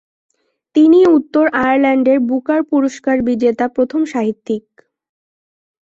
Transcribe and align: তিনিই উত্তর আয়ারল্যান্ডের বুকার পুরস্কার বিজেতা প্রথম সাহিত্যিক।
তিনিই 0.75 1.07
উত্তর 1.17 1.45
আয়ারল্যান্ডের 1.57 2.19
বুকার 2.29 2.61
পুরস্কার 2.63 3.15
বিজেতা 3.27 3.65
প্রথম 3.75 4.01
সাহিত্যিক। 4.05 4.63